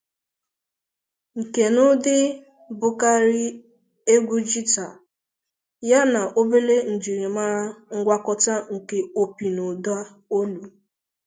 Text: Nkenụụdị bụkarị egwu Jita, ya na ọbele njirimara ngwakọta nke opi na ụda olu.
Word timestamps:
Nkenụụdị 1.39 2.17
bụkarị 2.79 3.43
egwu 4.13 4.35
Jita, 4.49 4.85
ya 5.89 5.99
na 6.13 6.21
ọbele 6.39 6.75
njirimara 6.93 7.63
ngwakọta 7.97 8.53
nke 8.73 8.97
opi 9.21 9.45
na 9.55 9.61
ụda 9.71 9.95
olu. 10.37 10.61